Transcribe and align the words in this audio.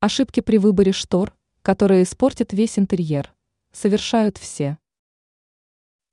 Ошибки 0.00 0.38
при 0.38 0.58
выборе 0.58 0.92
штор, 0.92 1.34
которые 1.62 2.04
испортят 2.04 2.52
весь 2.52 2.78
интерьер, 2.78 3.34
совершают 3.72 4.38
все. 4.38 4.78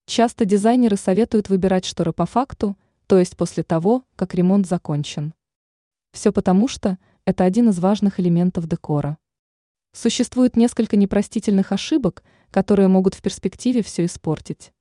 Часто 0.08 0.46
дизайнеры 0.46 0.98
советуют 0.98 1.50
выбирать 1.50 1.86
шторы 1.86 2.12
по 2.12 2.26
факту, 2.26 2.76
то 3.06 3.20
есть 3.20 3.38
после 3.38 3.62
того, 3.62 4.04
как 4.16 4.34
ремонт 4.34 4.66
закончен. 4.66 5.36
Все 6.14 6.32
потому, 6.32 6.68
что 6.68 6.98
это 7.26 7.44
один 7.44 7.70
из 7.70 7.78
важных 7.78 8.20
элементов 8.20 8.68
декора. 8.68 9.20
Существует 9.92 10.58
несколько 10.58 10.98
непростительных 10.98 11.72
ошибок, 11.72 12.24
которые 12.50 12.88
могут 12.88 13.14
в 13.14 13.22
перспективе 13.22 13.84
все 13.84 14.06
испортить. 14.06 14.74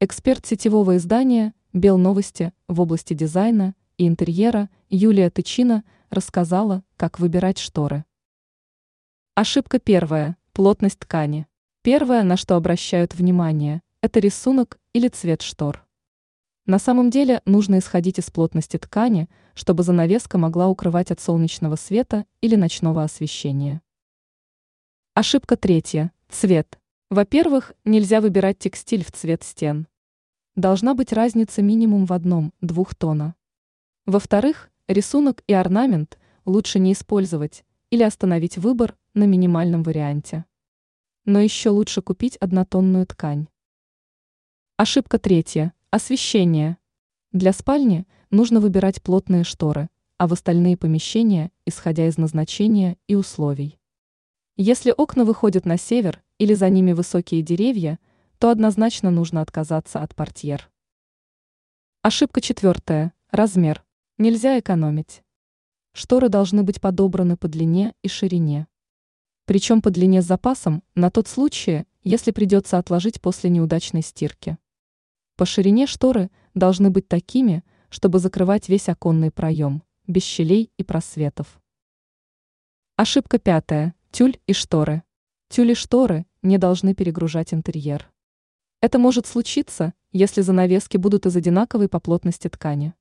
Эксперт 0.00 0.44
сетевого 0.44 0.96
издания 0.96 1.54
«Бел 1.72 1.98
новости» 1.98 2.52
в 2.66 2.80
области 2.80 3.14
дизайна 3.14 3.76
и 3.96 4.08
интерьера 4.08 4.70
Юлия 4.90 5.30
Тычина 5.30 5.84
рассказала, 6.10 6.82
как 6.96 7.20
выбирать 7.20 7.58
шторы. 7.58 8.04
Ошибка 9.36 9.80
первая– 9.80 10.36
плотность 10.52 11.00
ткани. 11.00 11.48
Первое, 11.82 12.22
на 12.22 12.36
что 12.36 12.54
обращают 12.54 13.16
внимание, 13.16 13.82
это 14.00 14.20
рисунок 14.20 14.78
или 14.92 15.08
цвет 15.08 15.42
штор. 15.42 15.84
На 16.66 16.78
самом 16.78 17.10
деле 17.10 17.42
нужно 17.44 17.80
исходить 17.80 18.20
из 18.20 18.30
плотности 18.30 18.76
ткани, 18.76 19.28
чтобы 19.54 19.82
занавеска 19.82 20.38
могла 20.38 20.68
укрывать 20.68 21.10
от 21.10 21.18
солнечного 21.18 21.74
света 21.74 22.26
или 22.42 22.54
ночного 22.54 23.02
освещения. 23.02 23.82
Ошибка 25.14 25.56
третья– 25.56 26.12
цвет. 26.28 26.78
Во-первых, 27.10 27.72
нельзя 27.84 28.20
выбирать 28.20 28.60
текстиль 28.60 29.04
в 29.04 29.10
цвет 29.10 29.42
стен. 29.42 29.88
Должна 30.54 30.94
быть 30.94 31.12
разница 31.12 31.60
минимум 31.60 32.06
в 32.06 32.12
одном-двух 32.12 32.94
тона. 32.94 33.34
Во-вторых, 34.06 34.70
рисунок 34.86 35.42
и 35.48 35.54
орнамент 35.54 36.20
лучше 36.44 36.78
не 36.78 36.92
использовать 36.92 37.64
или 37.90 38.04
остановить 38.04 38.58
выбор 38.58 38.94
на 39.14 39.24
минимальном 39.24 39.82
варианте. 39.82 40.44
Но 41.24 41.40
еще 41.40 41.70
лучше 41.70 42.02
купить 42.02 42.36
однотонную 42.36 43.06
ткань. 43.06 43.46
Ошибка 44.76 45.18
третья. 45.18 45.72
Освещение. 45.90 46.78
Для 47.30 47.52
спальни 47.52 48.06
нужно 48.30 48.60
выбирать 48.60 49.00
плотные 49.02 49.44
шторы, 49.44 49.88
а 50.18 50.26
в 50.26 50.32
остальные 50.32 50.76
помещения, 50.76 51.52
исходя 51.64 52.08
из 52.08 52.18
назначения 52.18 52.98
и 53.06 53.14
условий. 53.14 53.78
Если 54.56 54.92
окна 54.96 55.24
выходят 55.24 55.64
на 55.64 55.78
север 55.78 56.22
или 56.38 56.54
за 56.54 56.68
ними 56.68 56.92
высокие 56.92 57.42
деревья, 57.42 57.98
то 58.38 58.50
однозначно 58.50 59.10
нужно 59.10 59.40
отказаться 59.40 60.00
от 60.00 60.14
портьер. 60.14 60.70
Ошибка 62.02 62.40
четвертая. 62.40 63.12
Размер. 63.30 63.84
Нельзя 64.18 64.58
экономить. 64.58 65.22
Шторы 65.92 66.28
должны 66.28 66.64
быть 66.64 66.80
подобраны 66.80 67.36
по 67.36 67.46
длине 67.46 67.94
и 68.02 68.08
ширине. 68.08 68.66
Причем 69.46 69.82
по 69.82 69.90
длине 69.90 70.22
с 70.22 70.26
запасом 70.26 70.82
на 70.94 71.10
тот 71.10 71.28
случай, 71.28 71.84
если 72.02 72.30
придется 72.30 72.78
отложить 72.78 73.20
после 73.20 73.50
неудачной 73.50 74.02
стирки. 74.02 74.58
По 75.36 75.44
ширине 75.44 75.86
шторы 75.86 76.30
должны 76.54 76.90
быть 76.90 77.08
такими, 77.08 77.64
чтобы 77.90 78.18
закрывать 78.18 78.68
весь 78.68 78.88
оконный 78.88 79.30
проем, 79.30 79.82
без 80.06 80.22
щелей 80.22 80.70
и 80.76 80.82
просветов. 80.82 81.60
Ошибка 82.96 83.38
пятая. 83.38 83.94
Тюль 84.12 84.38
и 84.46 84.52
шторы. 84.52 85.02
Тюль 85.48 85.72
и 85.72 85.74
шторы 85.74 86.26
не 86.42 86.58
должны 86.58 86.94
перегружать 86.94 87.52
интерьер. 87.52 88.10
Это 88.80 88.98
может 88.98 89.26
случиться, 89.26 89.92
если 90.12 90.40
занавески 90.40 90.96
будут 90.96 91.26
из 91.26 91.36
одинаковой 91.36 91.88
по 91.88 91.98
плотности 92.00 92.48
ткани. 92.48 92.94